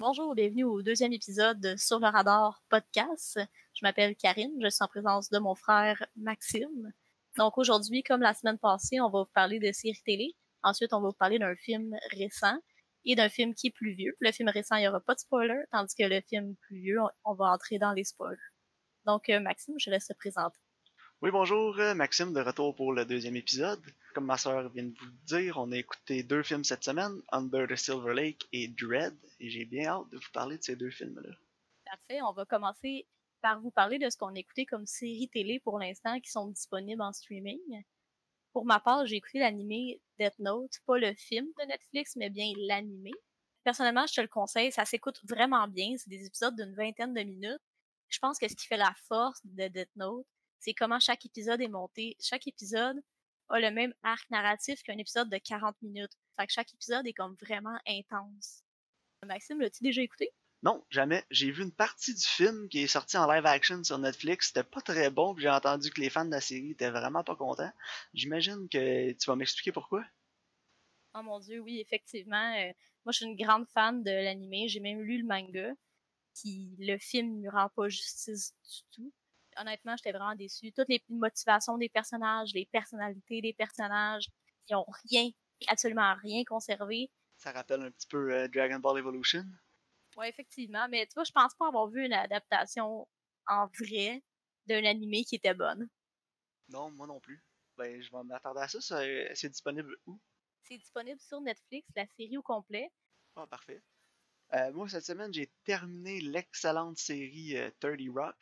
[0.00, 3.40] Bonjour, bienvenue au deuxième épisode de Sur le radar podcast.
[3.74, 6.92] Je m'appelle Karine, je suis en présence de mon frère Maxime.
[7.36, 10.36] Donc aujourd'hui, comme la semaine passée, on va vous parler de séries télé.
[10.62, 12.56] Ensuite, on va vous parler d'un film récent
[13.04, 14.16] et d'un film qui est plus vieux.
[14.20, 17.00] Le film récent, il n'y aura pas de spoiler, tandis que le film plus vieux,
[17.24, 18.38] on va entrer dans les spoilers.
[19.04, 20.60] Donc euh, Maxime, je laisse te présenter.
[21.22, 23.84] Oui, bonjour, euh, Maxime, de retour pour le deuxième épisode.
[24.18, 27.68] Comme ma soeur vient de vous dire, on a écouté deux films cette semaine, Under
[27.68, 31.36] the Silver Lake et Dread, j'ai bien hâte de vous parler de ces deux films-là.
[31.84, 33.06] Parfait, on va commencer
[33.40, 36.48] par vous parler de ce qu'on a écouté comme séries télé pour l'instant qui sont
[36.48, 37.60] disponibles en streaming.
[38.52, 42.52] Pour ma part, j'ai écouté l'animé Death Note, pas le film de Netflix, mais bien
[42.66, 43.12] l'animé.
[43.62, 47.22] Personnellement, je te le conseille, ça s'écoute vraiment bien, c'est des épisodes d'une vingtaine de
[47.22, 47.62] minutes.
[48.08, 50.26] Je pense que ce qui fait la force de Death Note,
[50.58, 52.16] c'est comment chaque épisode est monté.
[52.18, 53.00] Chaque épisode
[53.48, 56.12] a le même arc narratif qu'un épisode de 40 minutes.
[56.36, 58.62] Fait que chaque épisode est comme vraiment intense.
[59.26, 60.32] Maxime, l'as-tu déjà écouté?
[60.62, 61.24] Non, jamais.
[61.30, 64.48] J'ai vu une partie du film qui est sorti en live action sur Netflix.
[64.48, 67.36] C'était pas très bon, j'ai entendu que les fans de la série étaient vraiment pas
[67.36, 67.72] contents.
[68.12, 70.04] J'imagine que tu vas m'expliquer pourquoi?
[71.14, 72.54] Oh mon dieu, oui, effectivement.
[72.56, 72.72] Euh,
[73.04, 74.68] moi, je suis une grande fan de l'animé.
[74.68, 75.72] J'ai même lu le manga.
[76.34, 79.12] Qui, le film ne rend pas justice du tout
[79.58, 80.72] honnêtement, j'étais vraiment déçue.
[80.72, 84.28] Toutes les motivations des personnages, les personnalités des personnages,
[84.68, 85.30] ils ont rien,
[85.68, 87.10] absolument rien conservé.
[87.36, 89.44] Ça rappelle un petit peu euh, Dragon Ball Evolution.
[90.16, 90.88] Ouais, effectivement.
[90.88, 93.06] Mais tu vois, je pense pas avoir vu une adaptation
[93.46, 94.22] en vrai
[94.66, 95.88] d'un animé qui était bonne.
[96.68, 97.42] Non, moi non plus.
[97.76, 98.80] Ben, je vais m'attendre à ça.
[98.80, 100.18] C'est disponible où?
[100.64, 102.90] C'est disponible sur Netflix, la série au complet.
[103.36, 103.80] Ah, parfait.
[104.54, 108.36] Euh, moi, cette semaine, j'ai terminé l'excellente série 30 euh, Rock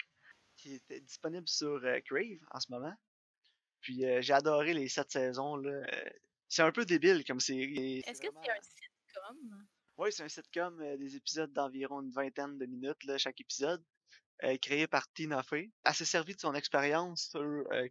[0.56, 2.94] qui était disponible sur euh, Crave en ce moment.
[3.80, 5.56] Puis euh, j'ai adoré les sept saisons.
[5.56, 5.70] Là.
[5.70, 6.10] Euh,
[6.48, 8.00] c'est un peu débile comme série.
[8.06, 9.66] Est-ce que c'est un sitcom?
[9.98, 13.82] Oui, c'est un sitcom, des épisodes d'environ une vingtaine de minutes là, chaque épisode.
[14.60, 15.72] créé par Tina Fey.
[15.84, 17.34] Elle s'est servie de son expérience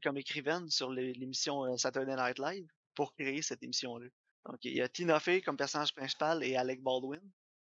[0.03, 4.05] comme écrivaine sur l'émission Saturday Night Live pour créer cette émission-là.
[4.45, 7.27] Donc, il y a Tina Fey comme personnage principal et Alec Baldwin,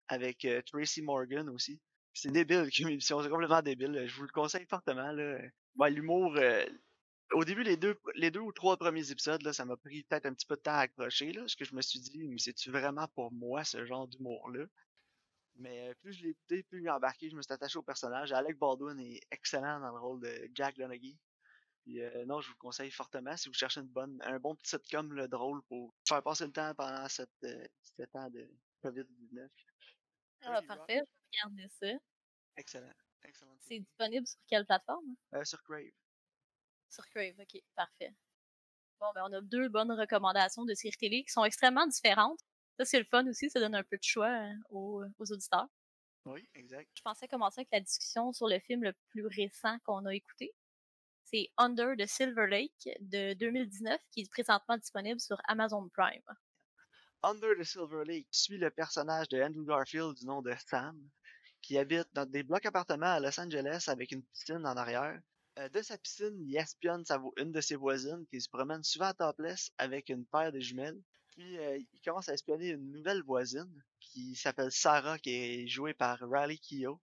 [0.08, 1.80] avec Tracy Morgan aussi.
[2.16, 2.70] C'est débile
[3.02, 4.08] c'est complètement débile.
[4.08, 5.12] Je vous le conseille fortement.
[5.88, 6.36] L'humour.
[6.38, 6.66] Euh,
[7.34, 10.56] au début, les deux, ou trois premiers épisodes, ça m'a pris peut-être un petit peu
[10.56, 13.32] de temps à accrocher, là, parce que je me suis dit, mais c'est-tu vraiment pour
[13.32, 14.66] moi ce genre d'humour-là?
[15.58, 18.32] Mais euh, plus je l'ai écouté, plus j'ai embarqué, je me suis attaché au personnage.
[18.32, 21.18] Alec Baldwin est excellent dans le rôle de Jack Donaghy.
[21.84, 24.56] Puis euh, non, je vous le conseille fortement si vous cherchez une bonne, un bon
[24.56, 27.66] petit sitcom le drôle pour faire passer le temps pendant cette, euh,
[27.98, 28.48] cet temps de
[28.84, 29.50] COVID-19.
[30.46, 31.02] Ah, parfait,
[31.34, 31.88] je vais regarder ça.
[32.58, 32.94] Excellent.
[33.24, 33.58] Excellent.
[33.62, 35.16] C'est disponible sur quelle plateforme?
[35.34, 35.92] Euh, sur Crave.
[36.90, 38.14] Sur Crave, ok, parfait.
[39.00, 42.40] Bon, ben, on a deux bonnes recommandations de séries télé qui sont extrêmement différentes.
[42.78, 45.68] Ça, c'est le fun aussi, ça donne un peu de choix hein, aux, aux, auditeurs.
[46.26, 46.90] Oui, exact.
[46.96, 50.54] Je pensais commencer avec la discussion sur le film le plus récent qu'on a écouté.
[51.24, 56.22] C'est Under the Silver Lake de 2019 qui est présentement disponible sur Amazon Prime.
[57.26, 60.96] Under the Silver Lake suit le personnage de Andrew Garfield du nom de Sam,
[61.60, 65.20] qui habite dans des blocs appartements à Los Angeles avec une piscine en arrière.
[65.58, 67.04] Euh, de sa piscine, il espionne
[67.38, 71.02] une de ses voisines qui se promène souvent à topless avec une paire de jumelles.
[71.30, 75.96] Puis euh, il commence à espionner une nouvelle voisine qui s'appelle Sarah, qui est jouée
[75.96, 77.00] par Riley Keough.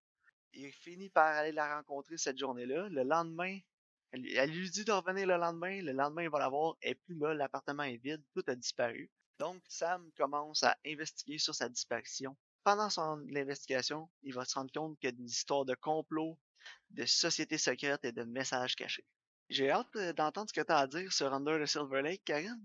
[0.53, 2.89] Il finit par aller la rencontrer cette journée-là.
[2.91, 3.59] Le lendemain,
[4.12, 5.83] elle, elle, lui dit de revenir le lendemain.
[5.83, 6.77] Le lendemain, il va la voir.
[6.81, 9.10] Elle est plus là, l'appartement est vide, tout a disparu.
[9.42, 12.36] Donc, Sam commence à investiguer sur sa disparition.
[12.62, 16.38] Pendant son investigation, il va se rendre compte qu'il y a des histoires de complot,
[16.91, 19.04] de sociétés secrètes et de messages cachés.
[19.48, 22.22] J'ai hâte euh, d'entendre ce que tu as à dire sur Under the Silver Lake,
[22.25, 22.62] Karen.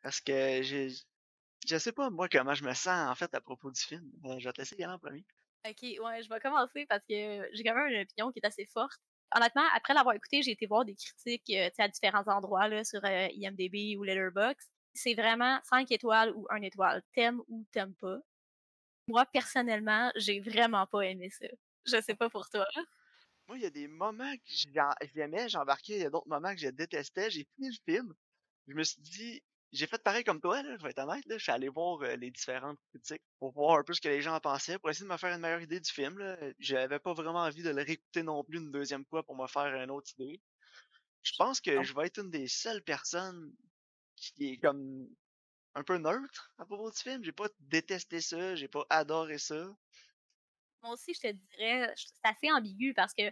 [0.00, 0.88] Parce que j'ai.
[1.66, 4.10] Je sais pas, moi, comment je me sens, en fait, à propos du film.
[4.24, 5.26] Euh, je vais te laisser y aller en premier.
[5.68, 8.64] Ok, ouais, je vais commencer parce que j'ai quand même une opinion qui est assez
[8.72, 8.98] forte.
[9.36, 13.04] Honnêtement, après l'avoir écouté, j'ai été voir des critiques euh, à différents endroits là, sur
[13.04, 17.02] IMDb ou Letterboxd c'est vraiment 5 étoiles ou 1 étoile.
[17.12, 18.18] T'aimes ou t'aimes pas.
[19.08, 21.46] Moi, personnellement, j'ai vraiment pas aimé ça.
[21.86, 22.66] Je sais pas pour toi.
[23.48, 26.60] Moi, il y a des moments que j'aimais, j'embarquais, il y a d'autres moments que
[26.60, 27.30] je détestais.
[27.30, 28.14] J'ai fini le film.
[28.68, 29.42] Je me suis dit,
[29.72, 31.38] j'ai fait pareil comme toi, là, je vais être honnête, là.
[31.38, 34.20] Je suis allé voir euh, les différentes critiques pour voir un peu ce que les
[34.20, 36.18] gens en pensaient, pour essayer de me faire une meilleure idée du film.
[36.18, 36.36] Là.
[36.58, 39.74] J'avais pas vraiment envie de le réécouter non plus une deuxième fois pour me faire
[39.74, 40.40] une autre idée.
[41.22, 43.52] Je pense que je vais être une des seules personnes
[44.20, 45.08] qui est comme
[45.74, 47.24] un peu neutre à propos du film.
[47.24, 49.66] J'ai pas détesté ça, j'ai pas adoré ça.
[50.82, 53.30] Moi aussi, je te dirais, c'est assez ambigu parce que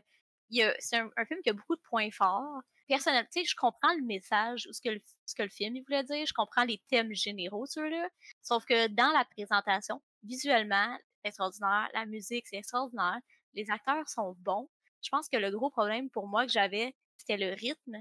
[0.79, 2.63] c'est un, film qui a beaucoup de points forts.
[2.87, 5.77] Personnellement, tu sais, je comprends le message ou ce que le, ce que le film
[5.77, 8.09] il voulait dire, je comprends les thèmes généraux sur là,
[8.41, 13.19] sauf que dans la présentation, visuellement, extraordinaire, la musique, c'est extraordinaire,
[13.55, 14.71] les acteurs sont bons.
[15.03, 17.99] Je pense que le gros problème pour moi que j'avais, c'était le rythme.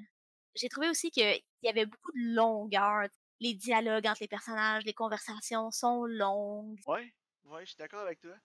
[0.57, 3.07] J'ai trouvé aussi qu'il y avait beaucoup de longueur.
[3.39, 6.79] Les dialogues entre les personnages, les conversations sont longues.
[6.87, 7.13] Ouais,
[7.45, 8.35] ouais, je suis d'accord avec toi.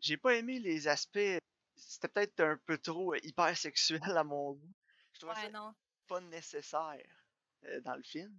[0.00, 1.18] J'ai pas aimé les aspects.
[1.76, 4.72] C'était peut-être un peu trop hyper sexuel à mon goût.
[5.12, 5.74] Je trouvais Ouais, ça non.
[6.06, 6.96] pas nécessaire
[7.64, 8.32] euh, dans le film.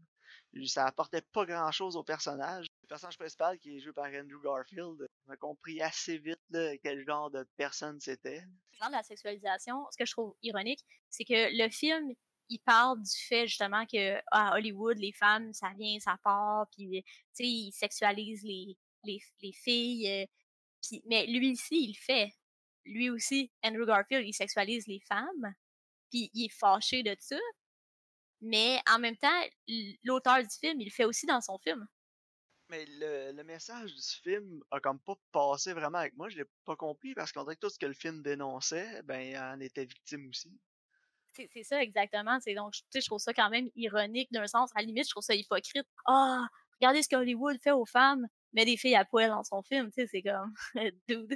[0.65, 2.67] Ça apportait pas grand chose au personnage.
[2.83, 6.77] Le personnage principal qui est joué par Andrew Garfield, on a compris assez vite là,
[6.77, 8.43] quel genre de personne c'était.
[8.79, 12.13] Dans la sexualisation, ce que je trouve ironique, c'est que le film,
[12.49, 17.03] il parle du fait justement que à Hollywood, les femmes, ça vient, ça part, puis
[17.03, 20.07] tu sais, ils sexualisent les, les, les filles.
[20.23, 20.25] euh,
[21.05, 22.31] mais lui ici, il le fait.
[22.85, 25.53] Lui aussi, Andrew Garfield, il sexualise les femmes,
[26.11, 27.37] puis il est fâché de ça.
[28.41, 29.41] Mais en même temps,
[30.03, 31.87] l'auteur du film, il le fait aussi dans son film.
[32.69, 36.29] Mais le, le message du film a comme pas passé vraiment avec moi.
[36.29, 39.37] Je l'ai pas compris parce qu'on dirait que tout ce que le film dénonçait, ben,
[39.37, 40.51] en était victime aussi.
[41.35, 42.39] C'est ça exactement.
[42.41, 44.69] C'est donc, tu sais, je trouve ça quand même ironique d'un sens.
[44.75, 45.87] À la limite, je trouve ça hypocrite.
[46.05, 46.47] Ah,
[46.79, 49.87] regardez ce que Hollywood fait aux femmes, met des filles à poil dans son film.
[49.91, 50.53] Tu sais, c'est comme,
[51.07, 51.35] dude.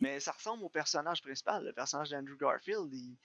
[0.00, 1.64] Mais ça ressemble au personnage principal.
[1.64, 3.18] Le personnage d'Andrew Garfield, il,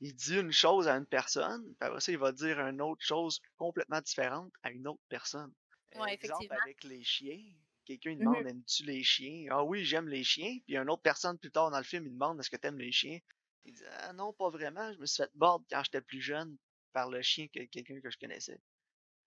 [0.00, 3.04] il dit une chose à une personne, puis après ça, il va dire une autre
[3.04, 5.52] chose complètement différente à une autre personne.
[5.94, 6.56] Ouais, Exemple effectivement.
[6.62, 7.42] avec les chiens.
[7.84, 8.24] Quelqu'un il Mhm.
[8.24, 10.58] demande Aimes-tu les chiens Ah oui, j'aime les chiens.
[10.64, 12.92] Puis une autre personne plus tard dans le film, il demande Est-ce que t'aimes les
[12.92, 13.18] chiens
[13.64, 14.92] Il dit Ah non, pas vraiment.
[14.92, 16.56] Je me suis fait mordre quand j'étais plus jeune
[16.92, 18.60] par le chien que quelqu'un que je connaissais.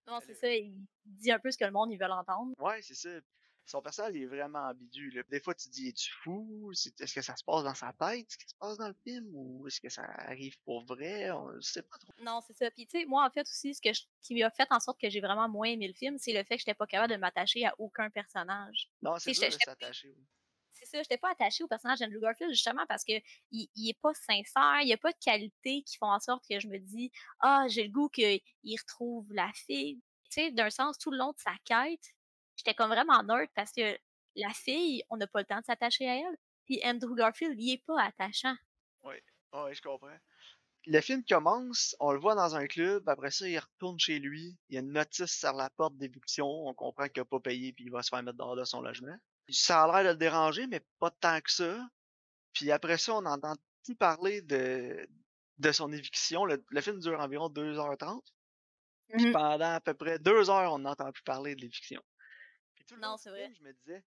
[0.07, 0.53] Non, c'est ça.
[0.53, 2.53] Il dit un peu ce que le monde, ils veulent entendre.
[2.59, 3.09] Ouais, c'est ça.
[3.67, 5.09] Son personnage est vraiment ambigu.
[5.09, 5.23] Là.
[5.27, 6.71] Des fois, tu dis, es-tu fou?
[6.71, 9.25] Est-ce que ça se passe dans sa tête, ce qui se passe dans le film?
[9.33, 11.31] Ou est-ce que ça arrive pour vrai?
[11.31, 12.13] On ne sait pas trop.
[12.21, 12.69] Non, c'est ça.
[12.69, 15.01] Puis, tu sais, moi, en fait, aussi, ce que je- qui m'a fait en sorte
[15.01, 17.17] que j'ai vraiment moins aimé le film, c'est le fait que j'étais pas capable de
[17.17, 18.91] m'attacher à aucun personnage.
[19.01, 20.09] Non, c'est dur je- de s'attacher.
[20.15, 20.25] oui.
[20.75, 23.13] C'est ça, j'étais pas attachée au personnage d'Andrew Garfield justement parce que
[23.51, 26.43] il, il est pas sincère, il y a pas de qualités qui font en sorte
[26.49, 30.01] que je me dis ah j'ai le goût qu'il retrouve la fille.
[30.29, 32.13] Tu sais, d'un sens tout le long de sa quête,
[32.55, 33.97] j'étais comme vraiment nerd parce que
[34.35, 36.37] la fille, on n'a pas le temps de s'attacher à elle.
[36.65, 38.55] Puis Andrew Garfield, il est pas attachant.
[39.03, 40.17] Ouais, je comprends.
[40.87, 44.55] Le film commence, on le voit dans un club, après ça, il retourne chez lui,
[44.69, 47.73] il y a une notice sur la porte d'éviction, on comprend qu'il a pas payé
[47.73, 49.17] puis il va se faire mettre dehors de son logement.
[49.49, 51.87] Ça a l'air de le déranger, mais pas tant que ça.
[52.53, 55.07] Puis après ça, on n'entend plus parler de,
[55.59, 56.45] de son éviction.
[56.45, 58.23] Le, le film dure environ 2h30.
[59.17, 59.33] Puis Mhm.
[59.33, 62.01] pendant à peu près deux heures, on n'entend plus parler de l'éviction.
[62.75, 63.53] Puis tout le Non, c'est vrai.
[63.55, 64.03] je me disais,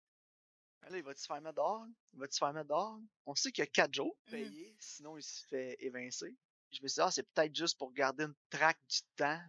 [0.89, 1.85] là, il va-tu se faire mettre dehors?
[2.13, 2.99] Il va-tu se faire mettre dehors?
[3.25, 4.31] On sait qu'il y a quatre jours Mhm.
[4.31, 6.35] payés, sinon il se fait évincer.
[6.71, 9.41] Je me suis dit, ah, c'est peut-être juste pour garder une traque du temps.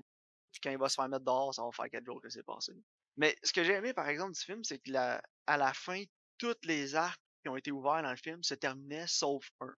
[0.53, 2.43] Puis quand il va se faire mettre dehors, ça va faire quatre jours que c'est
[2.45, 2.73] passé.
[3.17, 6.03] Mais ce que j'ai aimé, par exemple, du film, c'est que la- à la fin,
[6.39, 9.73] toutes les arcs qui ont été ouverts dans le film se terminaient sauf un.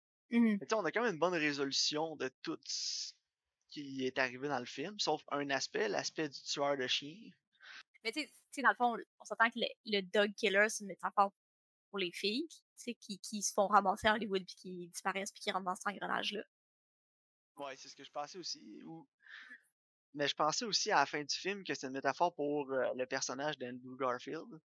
[0.59, 3.13] Tu sais, on a quand même une bonne résolution de tout ce
[3.71, 7.31] qui est arrivé dans le film, sauf un aspect, l'aspect du tueur de chiens.
[8.05, 8.21] Mais tu
[8.53, 11.33] sais- dans le fond, on s'entend que le, le dog killer, c'est une métaphore
[11.91, 15.33] pour les filles, tu sais, qui, qui se font ramasser à Hollywood puis qui disparaissent
[15.33, 16.43] puis qui rentrent dans cet engrenage-là.
[17.57, 18.63] Ouais, c'est ce que je pensais aussi.
[18.87, 19.07] Ou...
[20.17, 22.93] Mais je pensais aussi à la fin du film que c'est une métaphore pour euh,
[22.97, 24.61] le personnage d'Andrew Garfield,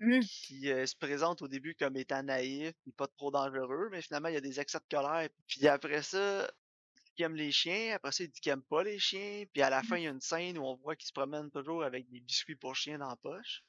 [0.00, 0.28] Mhm.
[0.30, 4.28] qui euh, se présente au début comme étant naïf et pas trop dangereux, mais finalement
[4.28, 5.28] il y a des excès de colère.
[5.46, 6.50] Puis après ça,
[6.96, 9.44] il dit qu'il aime les chiens, après ça il dit qu'il aime pas les chiens,
[9.52, 11.50] puis à la fin il y a une scène où on voit qu'il se promène
[11.50, 13.62] toujours avec des biscuits pour chiens dans la poche.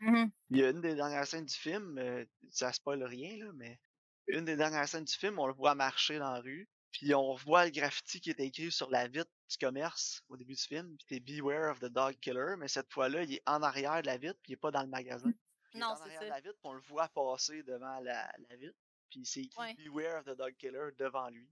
[0.00, 0.30] Mhm.
[0.50, 3.80] Il y a une des dernières scènes du film, euh, ça spoil rien, là, mais
[4.26, 7.34] une des dernières scènes du film, on le voit marcher dans la rue, puis on
[7.34, 10.96] voit le graffiti qui est écrit sur la vitre du commerce au début du film,
[10.96, 14.06] puis c'est Beware of the Dog Killer, mais cette fois-là, il est en arrière de
[14.06, 15.32] la vitre, puis il est pas dans le magasin.
[15.70, 16.20] Puis est Non, c'est ça.
[16.24, 18.76] de la vitre, puis on le voit passer devant la, la vitre,
[19.08, 19.74] puis c'est écrit Ouais.
[19.74, 21.48] Beware of the Dog Killer devant lui.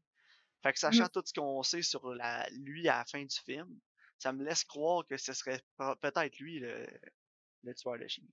[0.63, 3.79] Fait que sachant tout ce qu'on sait sur la, lui à la fin du film,
[4.19, 6.85] ça me laisse croire que ce serait pe- peut-être lui le,
[7.63, 8.25] le tueur de chien.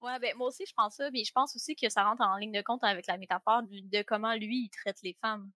[0.00, 2.36] Ouais, ben moi aussi je pense ça, mais je pense aussi que ça rentre en
[2.36, 5.52] ligne de compte avec la métaphore du- de comment lui il traite les femmes.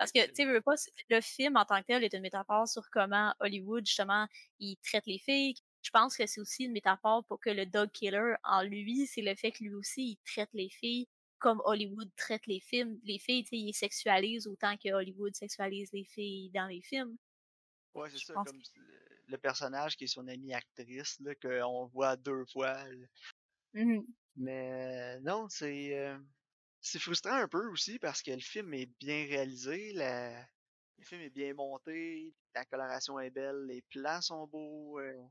[0.00, 0.76] Parce que, tu sais, pas,
[1.10, 4.26] le film en tant que tel est une métaphore sur comment Hollywood, justement,
[4.58, 5.52] il traite les filles.
[5.82, 9.20] Je pense que c'est aussi une métaphore pour que le dog killer, en lui, c'est
[9.20, 11.06] le fait que lui aussi, il traite les filles
[11.38, 12.98] comme Hollywood traite les films.
[13.04, 17.18] Les filles, tu sais, il sexualise autant que Hollywood sexualise les filles dans les films.
[17.94, 18.84] Ouais, c'est ça, comme le,
[19.28, 22.72] le personnage qui est son amie actrice, là, qu'on voit deux fois.
[22.88, 23.06] là.
[23.74, 24.06] Mhm.
[24.36, 26.18] Mais non, c'est euh,
[26.80, 30.40] c'est frustrant un peu aussi parce que le film est bien réalisé, la,
[30.98, 35.22] le film est bien monté, la coloration est belle, les plans sont beaux, euh,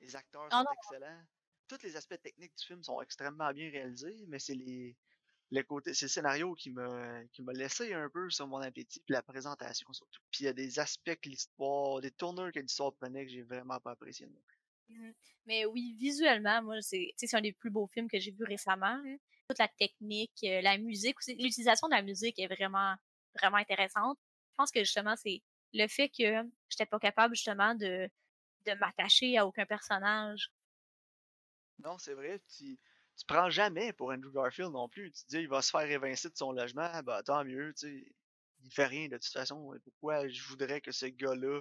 [0.00, 1.22] les acteurs sont excellents.
[1.68, 4.96] tous les aspects techniques du film sont extrêmement bien réalisés, mais c'est les
[5.52, 9.00] le côté c'est le scénario qui m'a qui m'a laissé un peu sur mon appétit
[9.00, 10.20] puis la présentation surtout.
[10.32, 13.42] Puis il y a des aspects que l'histoire, des tourneurs que l'histoire prenait que j'ai
[13.42, 14.55] vraiment pas apprécié non plus.
[14.88, 15.10] Mmh.
[15.46, 19.00] Mais oui, visuellement, moi, c'est un des plus beaux films que j'ai vu récemment.
[19.48, 21.16] Toute la technique, euh, la musique.
[21.28, 22.94] L'utilisation de la musique est vraiment,
[23.38, 24.18] vraiment intéressante.
[24.50, 28.08] Je pense que justement, c'est le fait que j'étais pas capable justement de,
[28.66, 30.50] de m'attacher à aucun personnage.
[31.78, 32.78] Non, c'est vrai, tu
[33.16, 35.10] tu prends jamais pour Andrew Garfield non plus.
[35.10, 37.88] Tu te dis il va se faire évincer de son logement, bah tant mieux, tu
[37.88, 38.12] sais.
[38.62, 39.72] Il fait rien de toute façon.
[39.84, 41.60] Pourquoi je voudrais que ce gars-là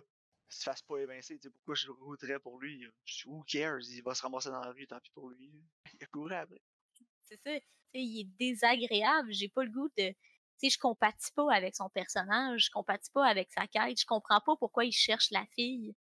[0.50, 2.86] se fasse pas évincer, pourquoi je routerais pour lui?
[3.26, 3.90] Who cares?
[3.90, 5.52] Il va se ramasser dans la rue, tant pis pour lui.
[5.94, 6.62] Il a couru après.
[7.22, 7.52] C'est ça.
[7.94, 9.32] Il est désagréable.
[9.34, 10.14] J'ai pas le goût de.
[10.58, 14.40] Sais, je compatis pas avec son personnage, je compatis pas avec sa quête, je comprends
[14.40, 15.94] pas pourquoi il cherche la fille.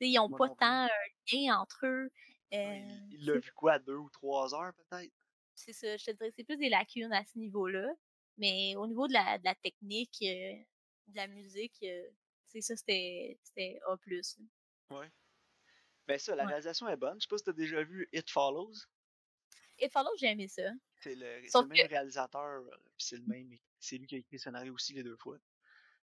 [0.00, 0.88] Ils ont Moi pas tant un
[1.30, 2.10] lien entre eux.
[2.54, 2.78] Euh,
[3.10, 5.12] il il l'a vu quoi, deux ou trois heures peut-être?
[5.58, 7.86] c'est ça, je te dirais, c'est plus des lacunes à ce niveau-là.
[8.38, 10.54] Mais au niveau de la, de la technique, euh,
[11.08, 12.08] de la musique, euh,
[12.48, 13.38] c'est ça, c'était
[13.86, 13.96] A+.
[14.90, 15.10] Ouais.
[16.06, 16.48] Ben ça, la Ouais.
[16.48, 17.18] réalisation est bonne.
[17.20, 18.72] Je sais pas si t'as déjà vu It Follows.
[19.78, 20.62] It Follows, j'ai aimé ça.
[21.02, 23.56] C'est le, que, même réalisateur, euh, puis c'est le même.
[23.78, 25.38] C'est lui qui a écrit le scénario aussi les deux fois.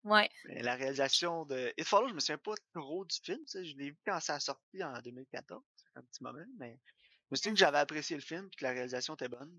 [0.04, 3.44] ouais, Mais la réalisation de It Follows, je me souviens pas trop du film.
[3.54, 5.62] Je l'ai vu quand ça a sorti en 2014.
[5.76, 6.80] Ça fait un petit moment, mais
[7.24, 9.52] je me souviens que j'avais apprécié le film et que la réalisation était bonne.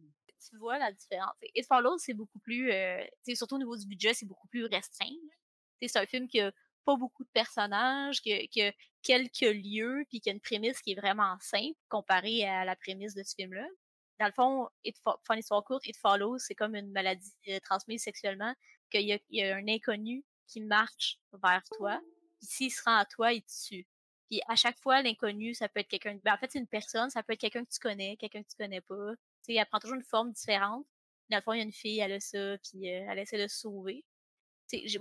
[0.48, 1.34] tu vois la différence.
[1.54, 3.04] It Follows, c'est beaucoup plus, euh,
[3.34, 5.06] surtout au niveau du budget, c'est beaucoup plus restreint.
[5.82, 6.50] C'est un film qui a
[6.84, 10.80] pas beaucoup de personnages, qui a, qui a quelques lieux, puis qui a une prémisse
[10.80, 13.66] qui est vraiment simple comparée à la prémisse de ce film-là.
[14.20, 14.96] Dans le fond, It
[15.30, 18.52] une histoire courte, It Follows, c'est comme une maladie euh, transmise sexuellement,
[18.90, 22.00] qu'il y a, y un inconnu qui marche vers toi,
[22.38, 23.86] puis s'il se rend à toi, il te tue.
[24.28, 26.18] Puis à chaque fois, l'inconnu, ça peut être quelqu'un.
[26.24, 28.48] Ben, en fait, c'est une personne, ça peut être quelqu'un que tu connais, quelqu'un que
[28.48, 29.14] tu connais pas.
[29.42, 30.86] Sais, elle prend toujours une forme différente.
[31.30, 33.40] Dans le fond, il y a une fille, elle a ça, puis euh, elle essaie
[33.40, 34.04] de sauver.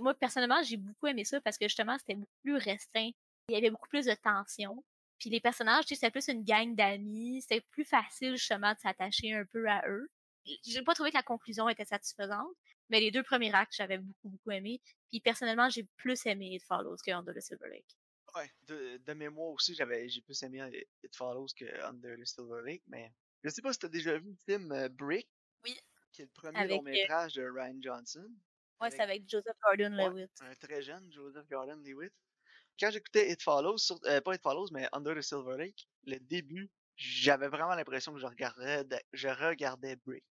[0.00, 3.10] Moi, personnellement, j'ai beaucoup aimé ça parce que justement, c'était beaucoup plus restreint.
[3.48, 4.84] Il y avait beaucoup plus de tension.
[5.18, 7.42] Puis les personnages, tu sais, c'était plus une gang d'amis.
[7.42, 10.08] C'était plus facile, justement, de s'attacher un peu à eux.
[10.64, 12.54] J'ai pas trouvé que la conclusion était satisfaisante,
[12.88, 14.80] mais les deux premiers actes, j'avais beaucoup, beaucoup aimé.
[15.08, 17.98] Puis personnellement, j'ai plus aimé It Follows que Under the Silver Lake.
[18.34, 20.70] Ouais, de, de mémoire aussi, j'avais j'ai plus aimé euh,
[21.02, 24.30] It Follows que Under the Silver Lake, mais je sais pas si t'as déjà vu
[24.30, 25.28] le film euh, Brick,
[25.64, 25.78] Oui,
[26.12, 28.30] qui est le premier avec, long métrage de Ryan Johnson,
[28.80, 30.30] ouais, c'est avec Joseph Gordon-Levitt.
[30.40, 32.12] un très jeune Joseph Gordon-Levitt.
[32.80, 36.18] Quand j'écoutais It Follows, sur- euh, pas It Follows, mais Under the Silver Lake, le
[36.20, 40.24] début, j'avais vraiment l'impression que je regardais, je regardais Brick.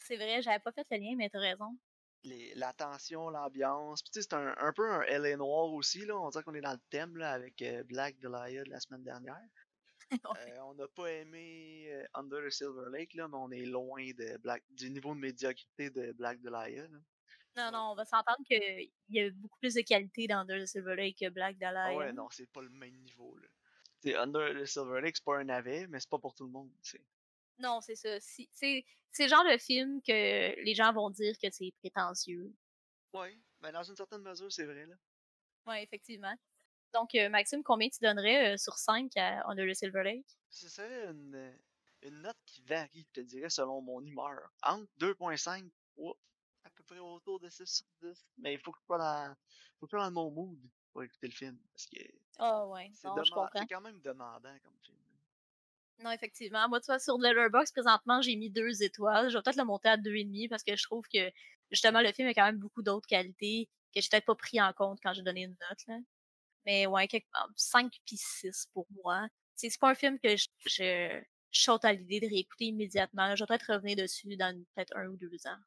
[0.00, 1.76] C'est vrai, j'avais pas fait le lien, mais t'as raison.
[2.24, 6.04] Les, la tension, l'ambiance, puis tu sais, c'est un, un peu un LA noir aussi,
[6.04, 8.80] là, on dirait qu'on est dans le thème, là, avec euh, Black Dahlia de la
[8.80, 9.40] semaine dernière.
[10.10, 10.52] Ouais.
[10.52, 14.38] Euh, on n'a pas aimé Under the Silver Lake, là, mais on est loin de
[14.38, 16.88] Black, du niveau de médiocrité de Black Dahlia.
[16.88, 16.98] Là.
[17.56, 20.66] Non, non, on va s'entendre qu'il y a beaucoup plus de qualité dans Under the
[20.66, 21.96] Silver Lake que Black Ah Dahlia.
[21.96, 23.36] ouais, non, c'est pas le même niveau.
[23.36, 23.48] Là.
[24.00, 26.50] T'sais, Under the Silver Lake, c'est pas un navet, mais c'est pas pour tout le
[26.52, 26.70] monde.
[26.82, 27.04] t'sais.
[27.58, 28.20] Non, c'est ça.
[28.20, 30.12] Si- C'est c'est le genre de film que
[30.62, 32.52] les gens vont dire que c'est prétentieux.
[33.12, 34.86] Ouais, mais dans une certaine mesure, c'est vrai.
[34.86, 34.94] là.
[35.66, 36.34] Oui, effectivement.
[36.94, 40.26] Donc, euh, Maxime, combien tu donnerais euh, sur 5 à Under the Silver Lake?
[40.50, 41.52] Ce serait une, euh,
[42.02, 44.52] une note qui varie, je te dirais, selon mon humeur.
[44.62, 46.18] Entre 2.5 ou à peu
[46.88, 48.24] près autour de 6 sur 10.
[48.38, 49.34] Mais il faut que je sois dans,
[49.78, 50.58] faut que je sois dans mon mood
[50.92, 51.58] pour écouter le film.
[51.72, 51.98] Parce que
[52.38, 53.60] Ah ouais, c'est non, je deman- comprends.
[53.60, 54.96] c'est quand même demandant comme film.
[56.00, 56.68] Non, effectivement.
[56.68, 59.30] Moi, tu vois, sur Letterboxd, présentement, j'ai mis deux étoiles.
[59.30, 61.30] Je vais peut-être le monter à deux et demi parce que je trouve que,
[61.72, 64.72] justement, le film a quand même beaucoup d'autres qualités que j'ai peut-être pas pris en
[64.72, 65.98] compte quand j'ai donné une note, là.
[66.66, 69.26] Mais ouais, quelque part, 5 puis 6 pour moi.
[69.56, 73.34] C'est c'est pas un film que je, je, je saute à l'idée de réécouter immédiatement.
[73.34, 75.58] Je vais peut-être revenir dessus dans peut-être un ou deux ans.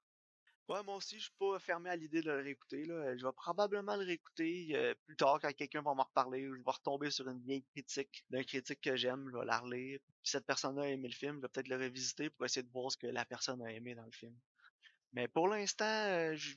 [0.72, 2.86] Ouais, moi aussi, je suis pas fermé à l'idée de le réécouter.
[2.86, 3.18] Là.
[3.18, 6.63] Je vais probablement le réécouter euh, plus tard quand quelqu'un va m'en reparler ou je
[6.63, 10.00] vais retomber sur une vieille critique d'un critique que j'aime, je vais la relire.
[10.24, 12.72] Si cette personne a aimé le film, je vais peut-être le revisiter pour essayer de
[12.72, 14.34] voir ce que la personne a aimé dans le film.
[15.12, 16.56] Mais pour l'instant, euh, je,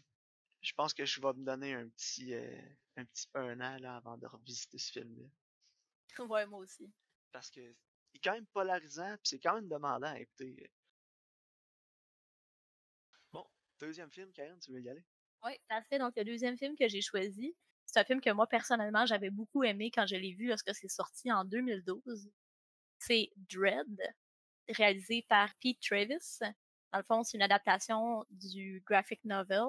[0.63, 2.61] je pense que je vais me donner un petit euh,
[2.97, 6.25] un petit un an là, avant de revisiter ce film-là.
[6.25, 6.89] ouais, moi aussi.
[7.33, 10.71] Parce que il est quand même polarisant, puis c'est quand même demandant à écouter.
[13.85, 15.05] Deuxième film, Karen, tu veux y aller?
[15.45, 15.99] Oui, tout à fait.
[15.99, 17.55] Donc, le deuxième film que j'ai choisi,
[17.87, 20.89] c'est un film que moi, personnellement, j'avais beaucoup aimé quand je l'ai vu lorsque c'est
[20.89, 22.31] sorti en 2012.
[22.99, 24.01] C'est Dread,
[24.69, 26.39] réalisé par Pete Travis.
[26.93, 29.67] Dans le fond, c'est une adaptation du graphic novel.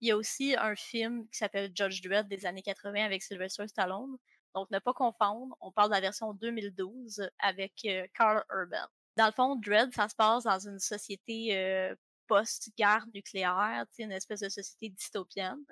[0.00, 3.66] Il y a aussi un film qui s'appelle Judge Dredd des années 80 avec Sylvester
[3.66, 4.16] Stallone.
[4.54, 8.86] Donc, ne pas confondre, on parle de la version 2012 avec euh, Carl Urban.
[9.16, 11.94] Dans le fond, Dread, ça se passe dans une société euh,
[12.26, 15.64] post-guerre nucléaire, une espèce de société dystopienne,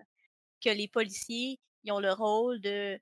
[0.63, 2.99] que les policiers ils ont le rôle de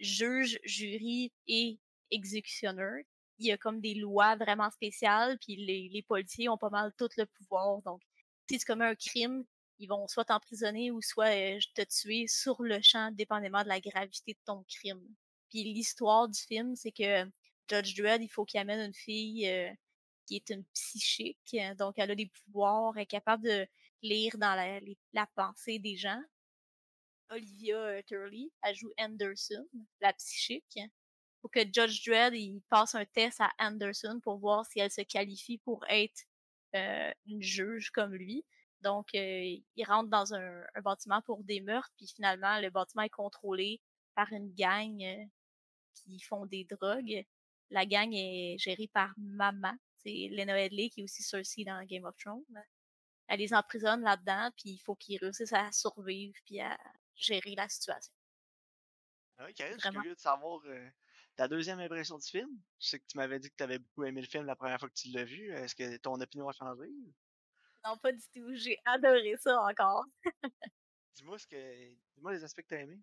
[0.00, 1.78] juge, jury et
[2.10, 2.98] exécutionneur.
[3.38, 7.08] Il y a comme des lois vraiment spéciales, puis les, policiers ont pas mal tout
[7.16, 7.80] le pouvoir.
[7.82, 8.02] Donc,
[8.50, 9.44] si tu commets un crime,
[9.78, 13.80] ils vont soit t'emprisonner ou soit euh, te tuer sur le champ, dépendamment de la
[13.80, 15.02] gravité de ton crime.
[15.50, 17.24] Puis l'histoire du film, c'est que
[17.70, 19.70] Judge Dredd, il faut qu'il amène une fille euh,
[20.28, 23.66] qui est une psychique, donc elle a des pouvoirs, elle est capable de
[24.02, 24.54] lire dans
[25.12, 26.20] la, pensée des gens.
[27.30, 29.66] Olivia euh, Turley, elle joue Anderson,
[30.00, 30.78] la psychique.
[31.40, 35.02] Faut que Judge Dredd il passe un test à Anderson pour voir si elle se
[35.02, 36.24] qualifie pour être
[36.74, 38.44] euh, une juge comme lui.
[38.82, 43.10] Donc, euh, il rentre dans un, bâtiment pour des meurtres, puis finalement, le bâtiment est
[43.10, 43.80] contrôlé
[44.14, 45.28] par une gang
[45.94, 47.24] qui font des drogues.
[47.70, 52.04] La gang est gérée par Mama, c'est Lena Headley, qui est aussi Cersei dans Game
[52.04, 52.44] of Thrones.
[53.28, 56.78] Elle les emprisonne là-dedans, puis il faut qu'ils réussissent à survivre, puis à
[57.14, 58.12] gérer la situation.
[59.38, 60.88] Ah ok, je suis curieux de savoir euh,
[61.36, 62.50] ta deuxième impression du film.
[62.80, 64.80] Je sais que tu m'avais dit que tu avais beaucoup aimé le film la première
[64.80, 65.52] fois que tu l'as vu.
[65.52, 66.88] Est-ce que ton opinion a changé?
[67.84, 68.54] Non, pas du tout.
[68.54, 70.04] J'ai adoré ça encore.
[71.14, 71.90] Dis-moi ce que.
[72.16, 73.00] Dis-moi les aspects que tu as aimés.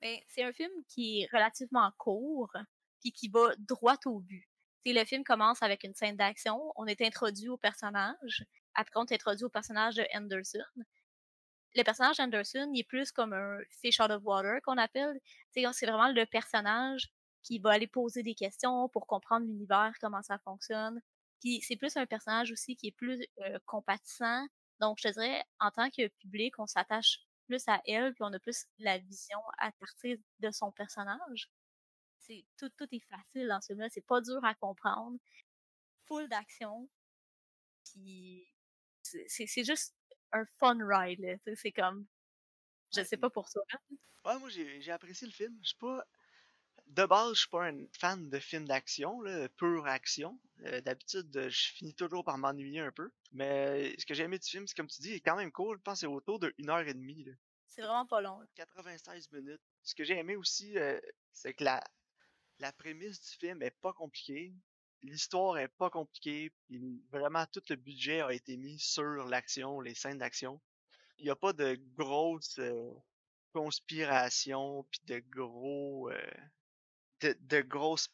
[0.00, 2.52] Ben, c'est un film qui est relativement court,
[3.00, 4.48] puis qui va droit au but.
[4.92, 9.14] Le film commence avec une scène d'action, on est introduit au personnage, après on est
[9.14, 10.62] introduit au personnage de Anderson,
[11.76, 15.20] le personnage Anderson, il est plus comme un fish out of water qu'on appelle.
[15.50, 17.08] C'est vraiment le personnage
[17.42, 21.00] qui va aller poser des questions pour comprendre l'univers, comment ça fonctionne.
[21.40, 24.46] Puis c'est plus un personnage aussi qui est plus euh, compatissant.
[24.80, 28.38] Donc je dirais, en tant que public, on s'attache plus à elle, puis on a
[28.38, 31.50] plus la vision à partir de son personnage.
[32.26, 35.18] C'est tout, tout est facile dans ce film-là, c'est pas dur à comprendre.
[36.06, 36.88] Full d'action.
[37.84, 38.46] Puis
[39.28, 39.94] c'est juste
[40.32, 41.40] un fun ride.
[41.54, 42.06] C'est comme.
[42.94, 43.62] Je sais pas pour toi.
[44.24, 45.56] Ouais, moi j'ai apprécié le film.
[45.62, 46.04] Je suis pas.
[46.86, 49.20] De base, je suis pas un fan de films d'action,
[49.56, 50.38] pure action.
[50.66, 53.10] Euh, d'habitude, je finis toujours par m'ennuyer un peu.
[53.32, 55.50] Mais ce que j'ai aimé du film, c'est comme tu dis, il est quand même
[55.50, 55.78] cool.
[55.78, 57.26] Je pense que c'est autour d'une heure et demie.
[57.66, 58.40] C'est vraiment pas long.
[58.54, 59.60] 96 minutes.
[59.82, 60.98] Ce que j'ai aimé aussi, euh,
[61.32, 61.82] c'est que la,
[62.58, 64.54] la prémisse du film est pas compliquée
[65.06, 66.52] l'histoire est pas compliquée,
[67.10, 70.60] vraiment tout le budget a été mis sur l'action, les scènes d'action.
[71.18, 72.92] Il n'y a pas de grosses euh,
[73.52, 76.30] conspirations puis de gros euh,
[77.22, 78.10] de, grosses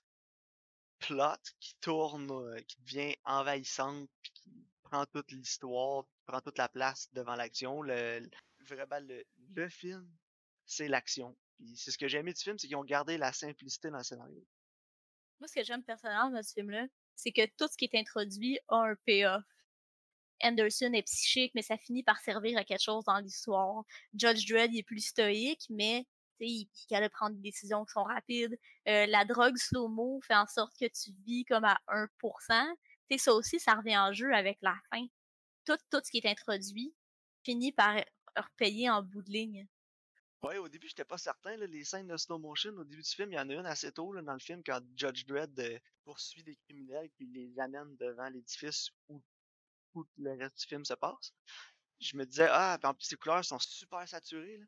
[1.01, 6.69] plots qui tournent, euh, qui devient envahissante puis qui prend toute l'histoire, prend toute la
[6.69, 7.83] place devant l'action.
[8.61, 9.01] Vraiment
[9.55, 10.09] le film,
[10.65, 11.37] c'est l'action.
[11.75, 14.05] C'est ce que j'ai aimé du film, c'est qu'ils ont gardé la simplicité dans le
[14.05, 14.45] scénario.
[15.41, 18.59] Moi, ce que j'aime personnellement dans ce film-là, c'est que tout ce qui est introduit
[18.69, 19.45] a un payoff.
[20.43, 23.85] Anderson est psychique, mais ça finit par servir à quelque chose dans l'histoire.
[24.15, 26.07] Judge Dredd est plus stoïque, mais
[26.41, 28.59] il capable de prendre des décisions qui sont rapides.
[28.89, 32.09] Euh, la drogue slow-mo fait en sorte que tu vis comme à 1%.
[33.09, 35.07] T'sais, ça aussi, ça revient en jeu avec la fin.
[35.65, 36.95] Tout, tout ce qui est introduit
[37.45, 37.97] finit par
[38.37, 39.69] repayer en bout de ligne.
[40.43, 41.57] Ouais, au début, j'étais pas certain.
[41.57, 43.67] Là, les scènes de slow motion, au début du film, il y en a une
[43.67, 47.59] assez tôt là, dans le film quand Judge Dredd euh, poursuit des criminels puis les
[47.61, 49.23] amène devant l'édifice où
[49.93, 51.33] tout le reste du film se passe.
[52.01, 54.59] Je me disais, ah, en plus, les couleurs sont super saturées.
[54.59, 54.67] Là.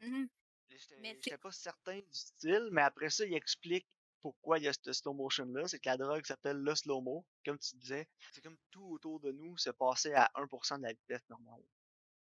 [0.00, 0.26] Mmh
[0.68, 3.86] j'étais pas certain du style, mais après ça, il explique
[4.20, 7.24] pourquoi il y a ce slow motion là, c'est que la drogue s'appelle le slow-mo,
[7.44, 8.08] comme tu disais.
[8.32, 11.62] C'est comme tout autour de nous se passait à 1% de la vitesse normale.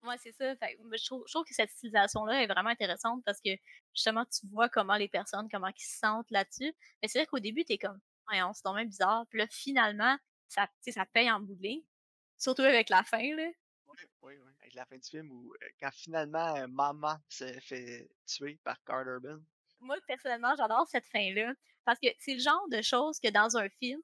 [0.03, 0.55] Ouais, c'est ça.
[0.55, 3.51] Fait, je, trouve, je, trouve, que cette utilisation-là est vraiment intéressante parce que
[3.93, 6.73] justement, tu vois comment les personnes, comment ils se sentent là-dessus.
[7.01, 7.99] Mais c'est vrai qu'au début, t'es comme,
[8.33, 9.25] on c'est même bizarre.
[9.29, 11.83] Puis là, finalement, ça, ça paye en bout de ligne.
[12.37, 13.51] Surtout avec la fin, là.
[13.87, 14.51] Oui, oui, oui.
[14.61, 18.81] Avec la fin du film où, euh, quand finalement, euh, maman se fait tuer par
[18.83, 19.39] Carter Urban.
[19.79, 21.53] Moi, personnellement, j'adore cette fin-là.
[21.85, 24.01] Parce que c'est le genre de choses que dans un film,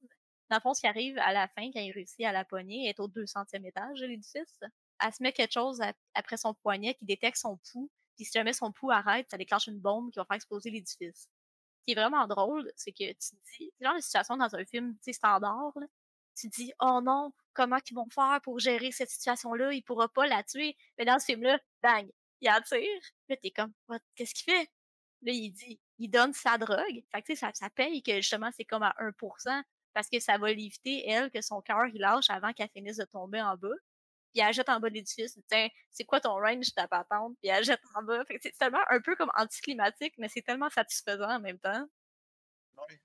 [0.49, 2.89] dans le fond, ce qui arrive à la fin, quand il réussit à la poignée,
[2.89, 4.59] est au 200e étage de l'édifice
[5.01, 5.81] elle se met quelque chose
[6.13, 9.67] après son poignet qui détecte son pouls, puis si jamais son pouls arrête, ça déclenche
[9.67, 11.29] une bombe qui va faire exploser l'édifice.
[11.79, 14.55] Ce qui est vraiment drôle, c'est que tu te dis, c'est genre de situation dans
[14.55, 15.87] un film standard, là,
[16.37, 20.07] tu te dis, oh non, comment ils vont faire pour gérer cette situation-là, il pourra
[20.07, 20.77] pas la tuer.
[20.97, 22.07] Mais dans ce film-là, bang,
[22.41, 23.01] il attire.
[23.29, 23.73] Là, t'es comme,
[24.15, 24.69] qu'est-ce qu'il fait?
[25.23, 27.03] Là, il dit, il donne sa drogue.
[27.11, 30.53] Fait que, ça, ça paye que justement, c'est comme à 1%, parce que ça va
[30.53, 33.69] l'éviter, elle, que son cœur, il lâche avant qu'elle finisse de tomber en bas
[34.37, 35.35] puis elle jette en bas de l'édifice.
[35.47, 37.35] Tiens, c'est quoi ton range ta patente?
[37.41, 38.23] Puis elle jette en bas.
[38.39, 41.87] c'est tellement un peu comme anticlimatique, mais c'est tellement satisfaisant en même temps.
[42.77, 42.95] Oui.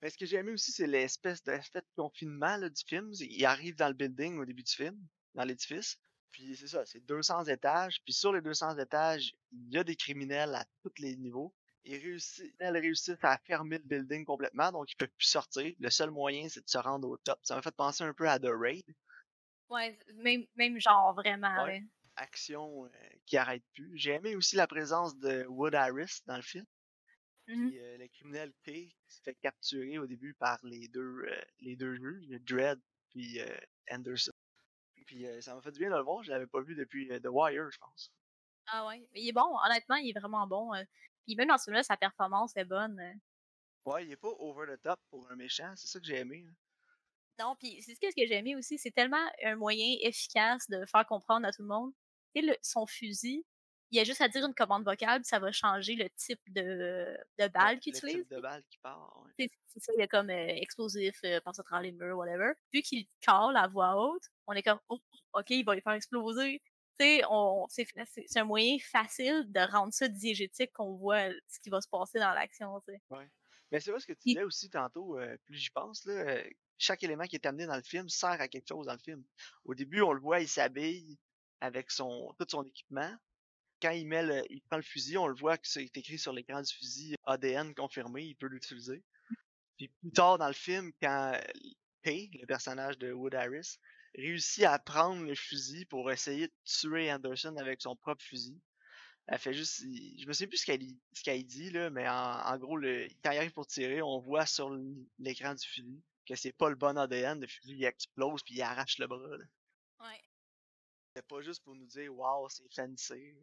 [0.00, 3.12] Mais ce que j'ai aimé aussi, c'est l'espèce d'effet de confinement du film.
[3.20, 4.98] Il arrive dans le building au début du film,
[5.36, 6.00] dans l'édifice.
[6.32, 8.02] Puis c'est ça, c'est 200 étages.
[8.04, 11.54] Puis sur les 200 étages, il y a des criminels à tous les niveaux.
[11.84, 15.72] Ils réussissent, à fermer le building complètement, donc ils peuvent plus sortir.
[15.78, 17.38] Le seul moyen, c'est de se rendre au top.
[17.42, 18.84] Ça m'a fait penser un peu à The Raid.
[19.72, 21.64] Ouais, même, même genre, vraiment.
[21.64, 21.82] Ouais.
[22.16, 22.88] Action euh,
[23.24, 23.96] qui arrête plus.
[23.96, 26.66] J'ai aimé aussi la présence de Wood Harris dans le film.
[27.46, 31.42] Puis, euh, le criminel P qui se fait capturer au début par les deux, euh,
[31.60, 32.80] les deux juges, Dredd
[33.10, 33.56] puis euh,
[33.90, 34.32] Anderson.
[35.06, 37.26] Puis ça m'a fait du bien de le voir, je l'avais pas vu depuis The
[37.26, 38.12] Wire, je pense.
[38.68, 39.06] Ah ouais.
[39.12, 40.70] Mais il est bon, honnêtement, il est vraiment bon.
[41.24, 43.20] Puis même dans ce film-là, sa performance est bonne.
[43.84, 46.46] Ouais, il est pas over the top pour un méchant, c'est ça que j'ai aimé.
[46.48, 46.54] hein.
[47.38, 50.68] Non, puis c'est ce que ce que j'ai aimé aussi, c'est tellement un moyen efficace
[50.68, 51.92] de faire comprendre à tout le monde.
[52.34, 53.44] Tu sais, le- son fusil,
[53.90, 56.40] il y a juste à dire une commande vocale, puis ça va changer le type
[56.48, 58.16] de, de balle Ouais, qu'il le utilise.
[58.24, 59.22] type de balle qui part.
[59.24, 59.32] ouais.
[59.66, 62.52] C'est ça, il y a comme euh, explosif, euh, passe à travers les murs, whatever.
[62.72, 64.98] Vu qu'il call à voix haute, on est comme, oh,
[65.34, 66.62] ok, il va les faire exploser.
[67.00, 67.22] Tu sais,
[68.26, 72.18] c'est un moyen facile de rendre ça diégétique qu'on voit ce qui va se passer
[72.18, 73.00] dans l'action, tu sais.
[73.70, 76.44] Mais c'est vrai ce que tu disais aussi tantôt, euh, plus j'y pense, là, euh,
[76.78, 79.22] chaque élément qui est amené dans le film sert à quelque chose dans le film.
[79.64, 81.18] Au début, on le voit, il s'habille
[81.60, 83.14] avec son tout son équipement.
[83.80, 86.32] Quand il met le, il prend le fusil, on le voit que c'est écrit sur
[86.32, 89.02] l'écran du fusil ADN confirmé, il peut l'utiliser.
[89.76, 91.38] Puis plus tard dans le film, quand
[92.02, 93.78] Kay, le personnage de Wood Harris,
[94.16, 98.60] réussit à prendre le fusil pour essayer de tuer Anderson avec son propre fusil.
[99.28, 100.66] Elle fait juste, je me sais plus ce
[101.22, 104.76] qu'elle dit là, mais en, gros, quand il arrive pour tirer, on voit sur
[105.18, 106.02] l'écran du fusil
[106.34, 109.36] que c'est pas le bon ADN, le fusil il explose puis il arrache le bras.
[109.36, 109.44] là.
[110.00, 110.20] Ouais.
[111.14, 113.34] C'est pas juste pour nous dire waouh c'est fancy.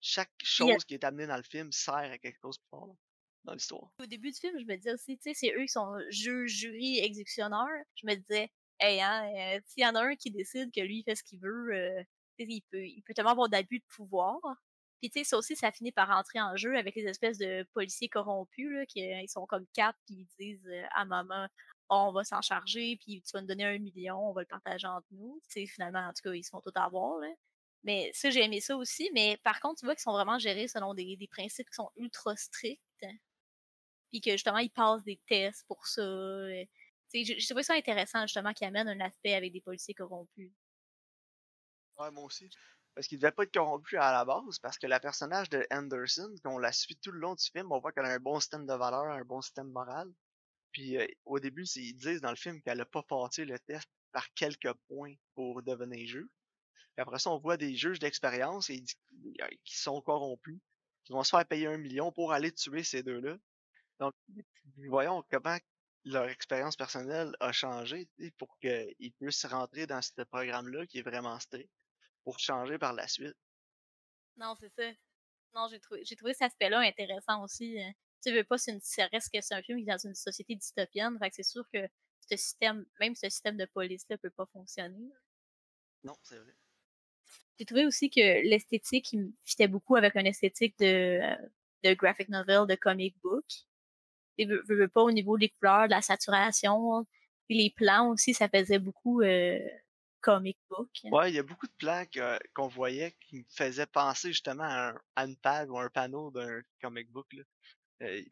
[0.00, 2.94] Chaque chose qui est amenée dans le film sert à quelque chose plus fort là,
[3.44, 3.90] dans l'histoire.
[3.98, 6.52] Au début du film, je me disais aussi, tu sais, c'est eux qui sont juges,
[6.52, 7.66] jury, exécuteurs.
[7.96, 10.98] Je me disais, hey, hein, euh, s'il y en a un qui décide que lui,
[10.98, 12.04] il fait ce qu'il veut, euh,
[12.38, 14.38] il peut, il peut tellement avoir d'abus de pouvoir.
[15.00, 17.66] Puis, tu sais, ça aussi, ça finit par rentrer en jeu avec les espèces de
[17.74, 21.48] policiers corrompus, là, qui euh, ils sont comme quatre, puis ils disent à maman,
[21.88, 24.86] on va s'en charger, puis tu vas nous donner un million, on va le partager
[24.86, 25.40] entre nous.
[25.50, 27.20] Tu finalement, en tout cas, ils se font tout avoir.
[27.84, 29.10] Mais ça, j'ai aimé ça aussi.
[29.14, 32.36] Mais par contre, tu vois qu'ils sont vraiment gérés selon des, principes qui sont ultra
[32.36, 32.82] stricts.
[34.10, 36.00] Puis que justement, ils passent des tests pour ça.
[36.02, 36.64] euh,
[37.12, 40.52] Tu sais, trouvais ça intéressant, justement, qu'ils amènent un aspect avec des policiers corrompus.
[41.98, 42.48] Ouais, moi aussi.
[42.94, 46.34] Parce qu'il devait pas être corrompu à la base, parce que la personnage de Anderson,
[46.42, 48.66] qu'on la suit tout le long du film, on voit qu'elle a un bon système
[48.66, 50.10] de valeurs, un bon système moral.
[50.76, 54.30] Puis au début, ils disent dans le film qu'elle a pas passé le test par
[54.34, 56.28] quelques points pour devenir juge.
[56.94, 60.60] Puis après ça, on voit des juges d'expérience qui sont corrompus,
[61.04, 63.38] qui vont se faire payer un million pour aller tuer ces deux-là.
[64.00, 64.12] Donc,
[64.88, 65.56] voyons comment
[66.04, 71.40] leur expérience personnelle a changé pour qu'ils puissent rentrer dans ce programme-là qui est vraiment
[71.40, 71.72] strict
[72.22, 73.38] pour changer par la suite.
[74.36, 74.92] Non, c'est ça.
[75.54, 77.78] Non, j'ai trouvé, j'ai trouvé cet aspect-là intéressant aussi.
[78.24, 80.14] Tu veux pas, c'est une, ça reste que c'est un film qui est dans une
[80.14, 81.18] société dystopienne.
[81.18, 81.86] Fait que c'est sûr que
[82.28, 85.10] ce système, même ce système de police-là peut pas fonctionner.
[86.04, 86.56] Non, c'est vrai.
[87.58, 91.36] J'ai trouvé aussi que l'esthétique, il me fitait beaucoup avec une esthétique de, euh,
[91.84, 93.44] de graphic novel, de comic book.
[94.38, 97.06] Et veux, veux- pas au niveau des couleurs, de la saturation,
[97.48, 99.58] puis les plans aussi, ça faisait beaucoup euh,
[100.20, 100.90] comic book.
[101.10, 102.04] Ouais, il y a beaucoup de plans
[102.54, 106.30] qu'on voyait qui me faisaient penser justement à, un, à une page ou un panneau
[106.30, 107.32] d'un comic book.
[107.32, 107.42] Là.
[108.02, 108.22] Euh,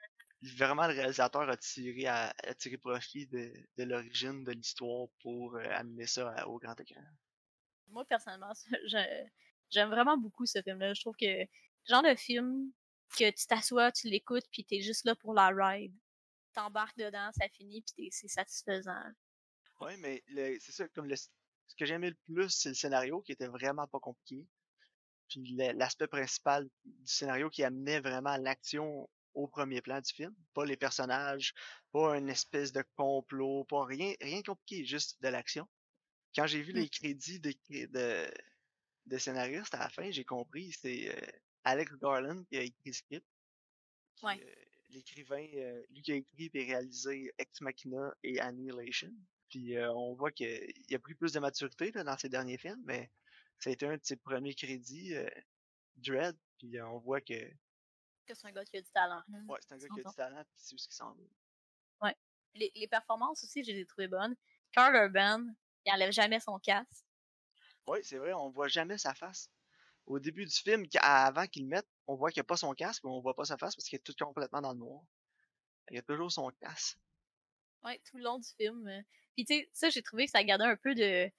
[0.57, 5.57] vraiment, le réalisateur a tiré, à, a tiré profit de, de l'origine de l'histoire pour
[5.57, 7.03] euh, amener ça à- au grand écran.
[7.89, 8.53] Moi, personnellement,
[9.71, 10.95] j'aime vraiment beaucoup ce film-là.
[10.95, 11.47] Je trouve que le
[11.89, 12.73] genre de film
[13.17, 15.95] que tu t'assois, tu l'écoutes, puis t'es juste là pour la ride.
[16.55, 19.03] T'embarques dedans, ça finit, puis c'est satisfaisant.
[19.81, 20.23] Ouais, mais
[20.61, 21.29] c'est ça, comme le, ce
[21.77, 24.47] que j'aimais le plus, c'est le scénario qui était vraiment pas compliqué.
[25.29, 30.35] Puis l'aspect principal du scénario qui amenait vraiment l'action au premier plan du film.
[30.55, 31.55] Pas les personnages,
[31.93, 35.69] pas une espèce de complot, pas rien, rien de compliqué, juste de l'action.
[36.35, 36.77] Quand j'ai vu Mm.
[36.77, 38.31] les crédits de, de,
[39.07, 41.27] de scénaristes à la fin, j'ai compris, c'est euh,
[41.65, 43.27] Alex Garland qui a écrit le script.
[44.23, 44.41] Ouais.
[44.43, 44.55] euh,
[44.91, 49.13] L'écrivain, euh, lui qui a écrit et réalisé Ex Machina et Annihilation.
[49.51, 53.11] Puis on voit qu'il a pris plus de maturité là, dans ses derniers films, mais
[53.59, 55.15] ça a été un de ses premiers crédits,
[55.97, 56.37] Dread.
[56.59, 57.35] Puis on voit que
[58.27, 59.23] Que c'est un gars qui a du talent.
[59.29, 59.39] là.
[59.49, 62.13] ouais, c'est un gars qui a du talent, puis c'est où ce qui s'en va.
[62.57, 64.37] Les, les performances aussi, je les ai trouvées bonnes.
[64.71, 65.45] Carl Urban,
[65.85, 67.05] il enlève jamais son casque.
[67.89, 69.51] Oui, c'est vrai, on voit jamais sa face.
[70.07, 72.73] Au début du film, avant qu'il le mette, on voit qu'il n'y a pas son
[72.75, 75.03] casque, mais on voit pas sa face parce qu'il est tout complètement dans le noir.
[75.91, 76.97] Il y a toujours son casque.
[77.83, 78.87] Ouais, tout le long du film.
[78.87, 79.03] euh.
[79.35, 81.33] Puis tu sais, ça, j'ai trouvé que ça gardait un peu de, tu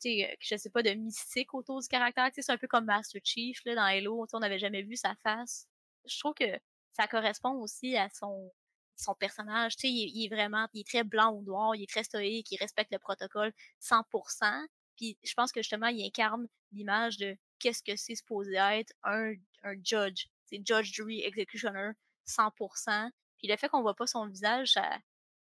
[0.00, 2.26] sais, euh, je sais pas, de mystique autour du caractère.
[2.30, 4.26] Tu sais, c'est un peu comme Master Chief, là, dans Halo.
[4.32, 5.68] On n'avait jamais vu sa face.
[6.06, 6.58] Je trouve que
[6.92, 8.50] ça correspond aussi à son,
[8.96, 9.76] son personnage.
[9.76, 12.50] Tu sais, il, est- vraiment, il est très blanc ou noir, il est très stoïque,
[12.50, 14.66] il respecte le protocole 100%.
[14.96, 19.34] Puis je pense que justement, il incarne l'image de qu'est-ce que c'est supposé être un,
[19.62, 20.26] un judge.
[20.46, 21.90] C'est judge, jury, executioner
[22.24, 23.10] 100%.
[23.38, 24.74] Puis le fait qu'on voit pas son visage,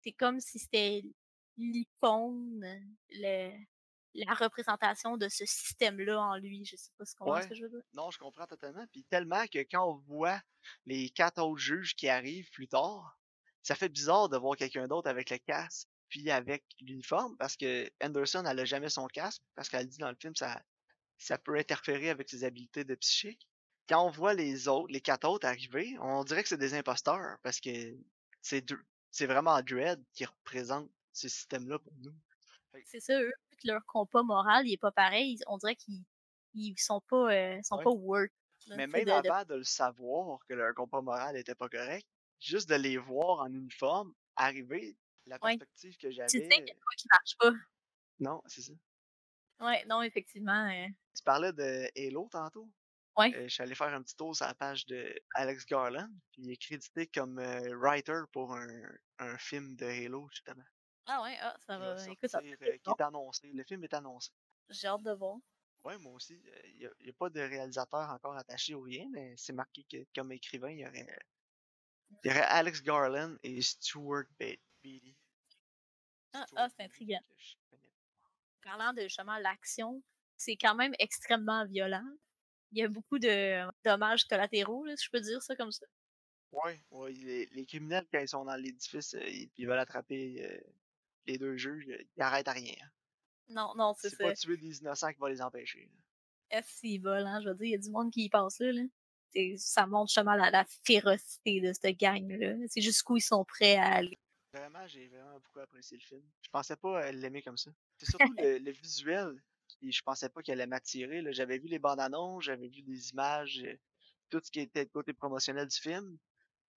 [0.03, 1.03] c'est comme si c'était
[1.57, 2.65] l'icône,
[3.11, 3.53] le,
[4.17, 6.65] la représentation de ce système-là en lui.
[6.65, 7.49] Je sais pas si tu comprends ce Ouais.
[7.49, 7.83] que je veux dire.
[7.95, 8.87] Non, je comprends totalement.
[8.93, 10.41] Puis tellement que quand on voit
[10.87, 13.19] les quatre autres juges qui arrivent plus tard,
[13.63, 17.91] ça fait bizarre de voir quelqu'un d'autre avec le casque puis avec l'uniforme parce que
[18.03, 20.63] Anderson, elle a jamais son casque parce qu'elle dit dans le film ça
[21.19, 23.49] ça peut interférer avec ses habiletés de psychique.
[23.89, 27.39] Quand on voit les autres, les quatre autres arriver, on dirait que c'est des imposteurs
[27.43, 27.71] parce que
[28.43, 28.65] c'est
[29.11, 32.15] c'est vraiment Dread qui représente ce système-là pour nous.
[32.85, 36.03] C'est ça, eux, vu que leur compas moral, il est pas pareil, on dirait qu'ils
[36.55, 37.85] ils sont pas, euh, sont Ouais.
[37.85, 38.31] pas worth.
[38.69, 41.69] là, Mais même de- de- avant de le savoir que leur compas moral était pas
[41.69, 42.07] correct,
[42.41, 45.57] juste de les voir en uniforme arriver, la Ouais.
[45.59, 46.29] perspective que tu sais j'avais.
[46.29, 47.53] qu'il y a qui marche pas.
[48.19, 48.73] Non, c'est ça.
[49.61, 50.69] Ouais, non, effectivement.
[50.71, 52.69] euh, Tu parlais de Halo tantôt.
[53.19, 53.35] Ouais.
[53.37, 56.43] Euh, je suis allé faire un petit tour sur la page de Alex Garland, puis
[56.43, 58.67] il est crédité comme euh, writer pour un,
[59.19, 60.65] un film de Halo, justement.
[61.07, 62.09] Ah ouais, ah, ça va.
[62.09, 63.51] Écoute, ça euh, qui est annoncé.
[63.53, 64.33] Le film est annoncé.
[64.69, 65.39] J'ai hâte de voir.
[65.85, 66.41] Ouais, moi aussi.
[66.65, 70.33] Il n'y a, pas de réalisateur encore attaché ou rien, mais c'est marqué que comme
[70.33, 71.07] écrivain, il y aurait,
[72.25, 75.15] il y aurait Alex Garland et Stuart Be- Beatty.
[76.33, 77.21] Ah, ah, c'est intriguant.
[78.63, 80.03] Parlant de justement l'action,
[80.37, 82.05] c'est quand même extrêmement violent.
[82.73, 85.87] Il y a beaucoup de dommages collatéraux, là, si je peux dire ça comme ça.
[86.51, 90.45] Ouais, ouais, les, les criminels, quand ils sont dans l'édifice, euh, ils, ils veulent attraper
[90.45, 90.61] euh,
[91.27, 92.75] les deux juges, euh, ils arrêtent à rien.
[92.83, 92.89] hein.
[93.49, 94.25] Non, non, c'est C'est ça.
[94.25, 95.89] pas tuer des innocents qui va les empêcher.
[96.53, 98.59] F s'ils volent, hein, je veux dire, il y a du monde qui y passe
[98.61, 98.73] là.
[98.73, 98.83] là.
[99.33, 102.55] C'est- Ça montre justement la, la férocité de cette gang-là.
[102.69, 104.19] C'est jusqu'où ils sont prêts à aller.
[104.53, 106.23] Vraiment, j'ai vraiment beaucoup apprécié le film.
[106.43, 107.71] Je pensais pas euh, l'aimer comme ça.
[107.99, 111.23] C'est surtout le, le visuel qui je pensais pas qu'il allait m'attirer.
[111.33, 113.77] J'avais vu les bandes annonces, j'avais vu des images, euh,
[114.31, 116.17] tout ce qui était le côté promotionnel du film.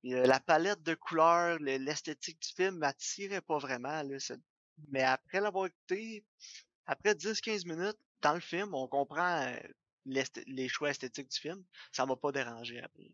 [0.05, 4.01] Euh, la palette de couleurs, le- l'esthétique du film m'attirait pas vraiment.
[4.03, 4.17] Là,
[4.89, 6.25] Mais après l'avoir écouté,
[6.85, 9.57] après 10-15 minutes dans le film, on comprend euh,
[10.05, 11.65] les choix esthétiques du film.
[11.91, 13.11] Ça m'a pas dérangé après.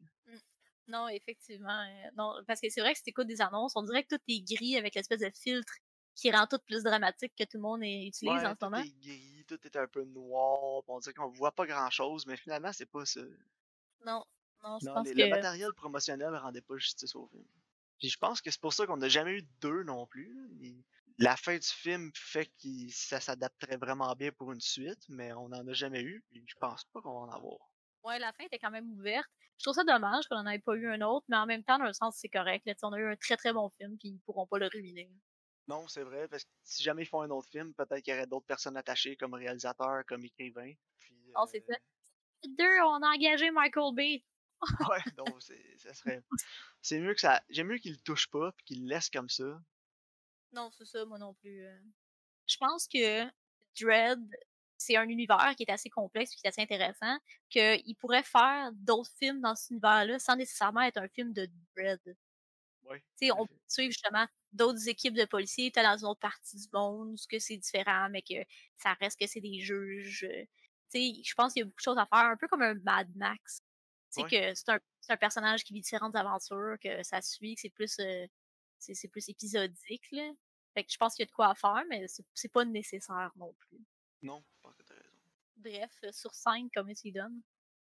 [0.87, 1.81] Non, effectivement.
[1.81, 4.21] euh, non, parce que c'est vrai que si t'écoutes des annonces, on dirait que tout
[4.27, 5.73] est gris avec l'espèce de filtre
[6.15, 8.83] qui rend tout plus dramatique que tout le monde utilise Ouais, en ce tout moment.
[8.83, 10.83] est gris, tout est un peu noir.
[10.89, 13.21] On dirait qu'on voit pas grand chose, mais finalement, c'est pas ça.
[14.05, 14.23] Non,
[14.65, 15.19] non, je Non, pense les- que.
[15.21, 17.45] le matériel promotionnel rendait pas justice au film.
[17.99, 20.35] Puis je pense que c'est pour ça qu'on n'a jamais eu deux non plus.
[21.17, 25.47] La fin du film fait que ça s'adapterait vraiment bien pour une suite, mais on
[25.47, 26.21] n'en a jamais eu.
[26.29, 27.57] Puis je pense pas qu'on va en avoir.
[28.03, 29.29] Ouais, la fin était quand même ouverte.
[29.57, 31.77] Je trouve ça dommage qu'on n'en ait pas eu un autre, mais en même temps,
[31.79, 32.65] dans le sens, c'est correct.
[32.65, 35.09] Là, on a eu un très très bon film, puis ils pourront pas le ruiner.
[35.69, 38.17] Non, c'est vrai, parce que si jamais ils font un autre film, peut-être qu'il y
[38.17, 40.73] aurait d'autres personnes attachées comme réalisateur, comme écrivain.
[40.99, 41.79] Puis, Oh, c'est euh, ça.
[42.49, 44.23] Deux, on a engagé Michael Bay.
[44.89, 46.21] Ouais, donc c'est- ça serait.
[46.81, 47.43] C'est mieux que ça.
[47.49, 49.61] J'aime mieux qu'il le touche pas, puis qu'il le laisse comme ça.
[50.51, 51.61] Non, c'est ça, moi non plus.
[51.65, 51.79] euh.
[52.47, 53.25] Je pense que
[53.79, 54.19] Dread,
[54.77, 57.17] c'est un univers qui est assez complexe et qui est assez intéressant,
[57.49, 62.01] qu'il pourrait faire d'autres films dans cet univers-là sans nécessairement être un film de Dread.
[62.83, 63.03] Ouais.
[63.17, 66.57] Tu sais, on peut suivre justement d'autres équipes de policiers, peut-être dans une autre partie
[66.57, 68.35] du monde, ce que c'est différent, mais que
[68.77, 70.25] ça reste que c'est des juges.
[70.25, 70.43] euh.
[70.91, 72.61] Tu sais, je pense qu'il y a beaucoup de choses à faire, un peu comme
[72.61, 73.61] un Mad Max.
[74.15, 74.53] Tu sais, Ouais.
[74.53, 77.69] que c'est un, c'est un personnage qui vit différentes aventures, que ça suit, que c'est
[77.69, 78.25] plus, euh,
[78.79, 80.31] c'est c'est plus épisodique, là.
[80.73, 82.65] Fait que je pense qu'il y a de quoi à faire, mais c'est c'est pas
[82.65, 83.79] nécessaire non plus.
[84.21, 85.09] Non, je pense que t'as raison.
[85.57, 87.41] Bref, euh, sur 5, comment tu y donnes?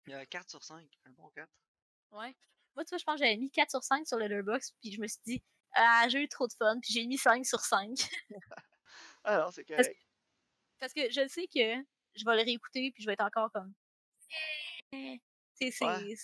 [0.07, 1.49] Il y a 4 sur 5, un bon 4.
[2.11, 2.35] Ouais.
[2.75, 5.01] Moi, tu vois, je pense que j'avais mis 4 sur 5 sur Letterboxd, puis je
[5.01, 7.97] me suis dit, ah, j'ai eu trop de fun, puis j'ai mis 5 sur 5.
[9.23, 9.99] Alors, c'est Parce correct.
[10.79, 11.83] Parce que je sais que
[12.15, 13.73] je vais le réécouter, puis je vais être encore comme.
[15.55, 16.15] C'est, Ouais.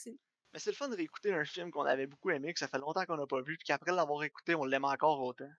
[0.54, 2.78] Mais c'est le fun de réécouter un film qu'on avait beaucoup aimé, que ça fait
[2.78, 5.50] longtemps qu'on n'a pas vu, puis qu'après l'avoir écouté, on l'aime encore autant.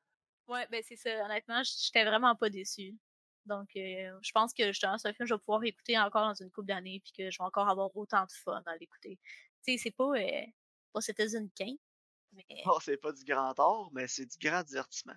[0.48, 1.24] Ouais, ben c'est ça.
[1.24, 2.96] Honnêtement, j'étais vraiment pas déçue.
[3.46, 6.26] Donc, euh, je pense que justement, c'est un film que je vais pouvoir réécouter encore
[6.28, 9.18] dans une couple d'années, puis que je vais encore avoir autant de fun à l'écouter.
[9.64, 10.46] Tu sais, c'est pas, euh,
[10.92, 11.76] pas Citizen Kane,
[12.32, 15.14] mais Oh, c'est pas du grand art, mais c'est du grand divertissement.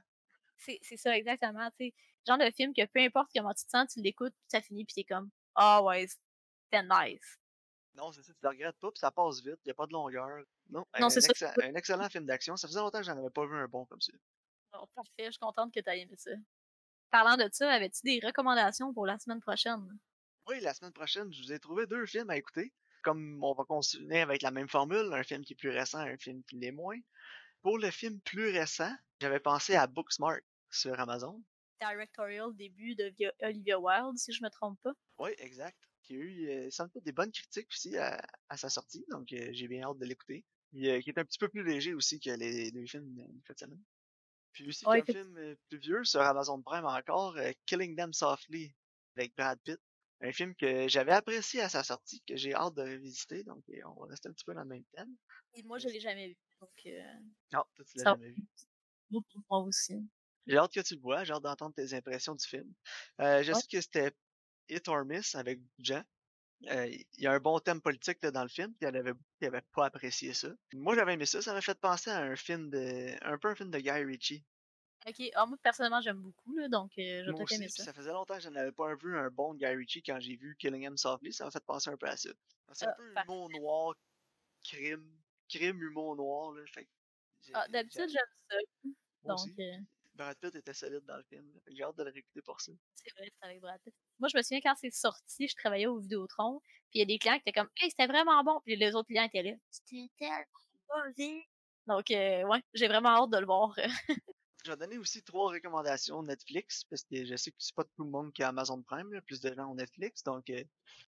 [0.57, 1.69] c'est, c'est ça exactement.
[1.79, 1.93] Tu sais,
[2.27, 4.85] genre de film que peu importe comment tu te sens, tu l'écoutes, puis ça finit,
[4.85, 7.37] puis t'es comme, ah ouais, c'était nice.
[7.95, 9.93] Non, c'est ça, tu le regrettes pas, puis ça passe vite, il a pas de
[9.93, 10.43] longueur.
[10.69, 11.53] Non, Non, un, c'est ça.
[11.63, 12.57] un excellent film d'action.
[12.57, 14.11] Ça faisait longtemps que j'en avais pas vu un bon comme ça.
[14.73, 16.31] Oh, parfait, je suis contente que tu aies aimé ça.
[17.11, 19.87] Parlant de ça, avais-tu des recommandations pour la semaine prochaine?
[20.47, 22.73] Oui, la semaine prochaine, je vous ai trouvé deux films à écouter.
[23.03, 26.17] Comme on va continuer avec la même formule, un film qui est plus récent, un
[26.17, 26.99] film qui l'est moins.
[27.61, 31.41] Pour le film plus récent, j'avais pensé à Booksmart sur Amazon.
[31.79, 34.93] Directorial début de Olivia Wilde, si je me trompe pas.
[35.19, 35.77] Oui, exact.
[36.05, 38.21] Qui a eu, euh, sans doute, des bonnes critiques aussi à,
[38.55, 40.45] sa sortie, donc euh, j'ai bien hâte de l'écouter.
[40.83, 43.59] Euh, qui est un petit peu plus léger aussi que les deux films de cette
[43.59, 43.81] semaine.
[44.51, 48.73] Puis aussi, un film euh, plus vieux sur Amazon Prime encore, euh, Killing Them Softly,
[49.15, 49.79] avec Brad Pitt.
[50.21, 54.01] Un film que j'avais apprécié à sa sortie, que j'ai hâte de revisiter, donc on
[54.01, 55.13] va rester un petit peu dans le même thème.
[55.53, 56.69] Et moi, je l'ai jamais vu, donc...
[57.51, 58.43] Non, toi, tu l'as jamais vu.
[59.11, 60.09] Moi aussi.
[60.47, 62.73] J'ai hâte que tu le vois, j'ai hâte d'entendre tes impressions du film.
[63.19, 64.11] je sais que c'était
[64.69, 66.03] Hit or Miss avec Jean.
[66.67, 68.97] Euh, il y a un bon thème politique là, dans le film, puis il y
[68.97, 70.47] avait beaucoup qui n'avaient pas apprécié ça.
[70.73, 73.13] Moi, j'avais aimé ça, ça m'a fait penser à un film de.
[73.23, 74.43] un peu un film de Guy Ritchie.
[75.07, 77.83] Ok, ah, moi personnellement j'aime beaucoup, là, donc euh, j'ai peut aimé ça.
[77.83, 80.55] Ça faisait longtemps que je n'avais pas vu un bon Guy Ritchie quand j'ai vu
[80.57, 82.29] Killing Him Softly, ça m'a fait penser un peu à ça.
[82.73, 83.95] C'est un ah, peu humour noir,
[84.63, 85.05] crime,
[85.47, 86.53] crime, humour noir.
[86.53, 86.87] Là, fait,
[87.53, 88.57] ah, d'habitude j'aime ça.
[89.25, 89.77] Donc, euh...
[90.15, 91.45] Brad Pitt était solide dans le film.
[91.67, 92.71] J'ai hâte de le réécouter pour ça.
[92.95, 93.93] C'est vrai, c'est avec Brad Pitt.
[94.19, 97.05] Moi, je me souviens quand c'est sorti, je travaillais au Vidéotron, puis il y a
[97.05, 99.51] des clients qui étaient comme Hey, c'était vraiment bon, puis les autres clients étaient là.
[99.69, 100.45] C'était tellement
[101.17, 101.41] bon.
[101.87, 103.75] Donc, euh, ouais, j'ai vraiment hâte de le voir.
[104.65, 108.03] je vais donner aussi trois recommandations Netflix, parce que je sais que c'est pas tout
[108.03, 110.23] le monde qui a Amazon Prime, plus de gens ont Netflix.
[110.23, 110.63] Donc, euh,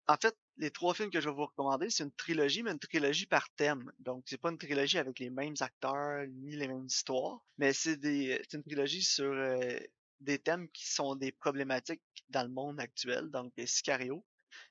[0.06, 2.78] en fait, les trois films que je vais vous recommander, c'est une trilogie, mais une
[2.78, 3.90] trilogie par thème.
[3.98, 7.96] Donc, c'est pas une trilogie avec les mêmes acteurs ni les mêmes histoires, mais c'est
[7.96, 9.78] des, une trilogie sur euh,
[10.20, 13.30] des thèmes qui sont des problématiques dans le monde actuel.
[13.30, 14.22] Donc, Sicario,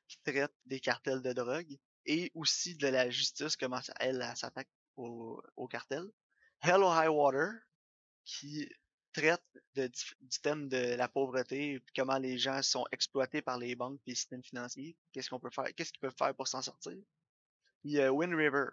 [0.07, 1.75] qui traite des cartels de drogue,
[2.05, 6.03] et aussi de la justice, comment elle, elle, s'attaque au, au cartel.
[6.61, 7.49] Hello High Water,
[8.25, 8.69] qui
[9.13, 9.43] traite
[9.75, 14.11] de, du thème de la pauvreté, comment les gens sont exploités par les banques et
[14.11, 16.97] les systèmes financiers, qu'est-ce qu'on peut faire, qu'est-ce qu'ils peuvent faire pour s'en sortir.
[17.83, 18.65] Il y a Wind River,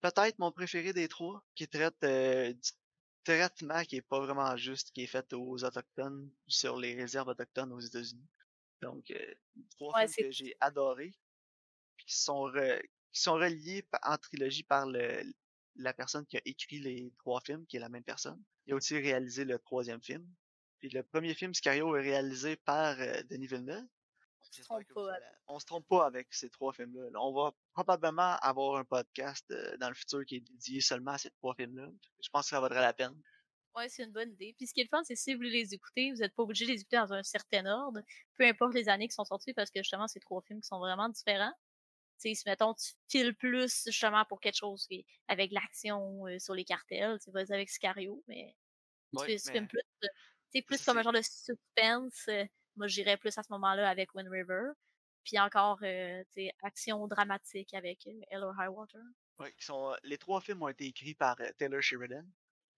[0.00, 2.70] peut-être mon préféré des trois, qui traite euh, du
[3.24, 7.72] traitement qui est pas vraiment juste, qui est fait aux autochtones sur les réserves autochtones
[7.72, 8.28] aux États-Unis.
[8.80, 9.34] Donc, euh,
[9.70, 11.14] trois films que j'ai adorés,
[11.98, 12.50] qui sont
[13.12, 15.22] qui sont reliés en trilogie par le,
[15.76, 18.42] la personne qui a écrit les trois films, qui est la même personne.
[18.66, 20.26] Il a aussi réalisé le troisième film.
[20.78, 23.84] Puis le premier film, Scario, est réalisé par euh, Denis Villeneuve.
[24.40, 27.08] On se, trompe pas, se trompe pas avec ces trois films-là.
[27.20, 31.18] On va probablement avoir un podcast euh, dans le futur qui est dédié seulement à
[31.18, 31.88] ces trois films-là.
[32.20, 33.14] Je pense que ça vaudrait la peine.
[33.74, 34.54] Ouais, c'est une bonne idée.
[34.58, 36.42] Puis ce qui est le fun, c'est si vous voulez les écouter, vous n'êtes pas
[36.42, 38.00] obligé de les écouter dans un certain ordre,
[38.36, 40.78] peu importe les années qui sont sorties, parce que justement, c'est trois films qui sont
[40.78, 41.54] vraiment différents
[42.18, 44.88] si mettons, tu files plus justement pour quelque chose
[45.28, 48.54] avec l'action euh, sur les cartels, tu vas avec Sicario, mais
[49.18, 49.80] tu filmes plus,
[50.52, 52.28] c'est plus comme un genre de suspense.
[52.28, 52.44] Euh,
[52.76, 54.70] moi, j'irais plus à ce moment-là avec Wind River.
[55.24, 56.22] Puis encore, euh,
[56.62, 59.00] action dramatique avec Hello High Water.
[59.38, 62.24] Oui, qui sont, les trois films ont été écrits par Taylor Sheridan.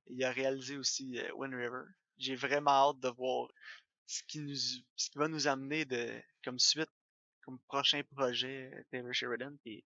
[0.07, 1.85] Il a réalisé aussi Wind River.
[2.19, 3.49] J'ai vraiment hâte de voir
[4.07, 6.91] ce qui nous, ce qui va nous amener de, comme suite
[7.45, 9.85] comme prochain projet euh, Taylor Sheridan, qui est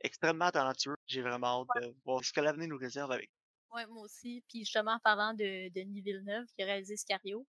[0.00, 0.96] extrêmement talentueux.
[1.06, 3.30] J'ai vraiment hâte de voir ce que l'avenir nous réserve avec.
[3.72, 4.44] Ouais, moi aussi.
[4.48, 7.46] Puis justement, en parlant de Denis Villeneuve, qui a réalisé Scario,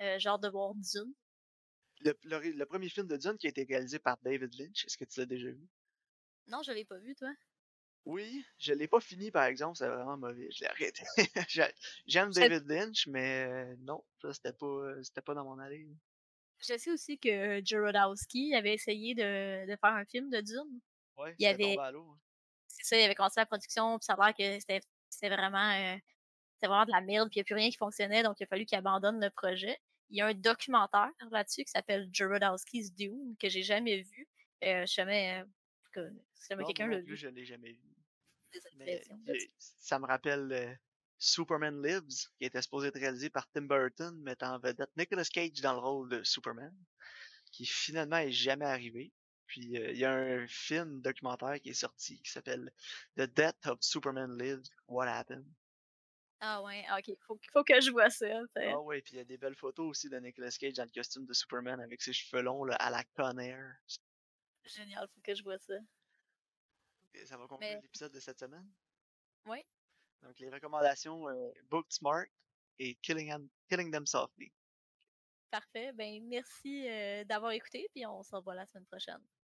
[0.00, 1.14] euh, j'ai hâte de voir Dune.
[2.00, 5.04] Le, le, premier film de Dune qui a été réalisé par David Lynch, est-ce que
[5.04, 5.68] tu l'as déjà vu?
[6.48, 7.32] Non, je l'ai pas vu, toi.
[8.04, 10.48] Oui, je l'ai pas fini par exemple, c'est vraiment mauvais.
[10.50, 11.04] Je l'ai arrêté.
[12.06, 15.88] J'aime David Lynch, mais euh, non, ça c'était pas c'était pas dans mon allée.
[16.66, 20.80] Je sais aussi que Jodorowsky avait essayé de, de, faire un film de Dune.
[21.16, 21.76] Ouais, il avait.
[21.78, 21.92] Hein.
[22.68, 25.96] C'est ça, il avait commencé la production, puis ça a l'air que c'était vraiment, euh,
[26.62, 28.46] vraiment de la merde, puis il n'y a plus rien qui fonctionnait, donc il a
[28.46, 29.78] fallu qu'il abandonne le projet.
[30.10, 34.28] Il y a un documentaire là-dessus qui s'appelle Jodorowsky's Dune, que j'ai jamais vu.
[34.64, 35.44] Euh, je jamais,
[35.96, 37.16] euh, si jamais quelqu'un l'a vu.
[37.16, 37.92] Je l'ai jamais vu.
[39.58, 40.74] ça me rappelle euh,
[41.22, 45.60] Superman Lives, qui était supposé être réalisé par Tim Burton, mettant en vedette Nicolas Cage
[45.60, 46.74] dans le rôle de Superman,
[47.52, 49.12] qui finalement est jamais arrivé.
[49.46, 52.72] Puis euh, il y a un film documentaire qui est sorti qui s'appelle
[53.16, 55.46] The Death of Superman Lives, What Happened?
[56.40, 58.26] Ah ouais, ok, faut, faut que je vois ça.
[58.56, 60.90] Ah ouais, puis il y a des belles photos aussi de Nicolas Cage dans le
[60.90, 63.76] costume de Superman avec ses cheveux longs là, à la Conair.
[64.64, 65.74] Génial, faut que je vois ça.
[67.26, 68.68] ça va conclure l'épisode de cette semaine?
[69.46, 69.64] Oui.
[70.22, 72.26] Donc, les recommandations euh, Book Smart
[72.78, 74.52] et Killing, Killing Them Softly.
[75.50, 75.92] Parfait.
[75.92, 79.20] Ben, merci euh, d'avoir écouté, puis on se revoit la semaine prochaine.